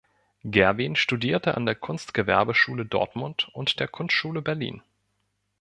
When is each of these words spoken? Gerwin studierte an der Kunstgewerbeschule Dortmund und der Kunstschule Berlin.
Gerwin 0.43 0.95
studierte 0.95 1.55
an 1.55 1.67
der 1.67 1.75
Kunstgewerbeschule 1.75 2.87
Dortmund 2.87 3.49
und 3.53 3.79
der 3.79 3.87
Kunstschule 3.87 4.41
Berlin. 4.41 4.81